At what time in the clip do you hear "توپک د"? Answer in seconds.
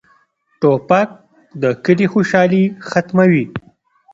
0.59-1.63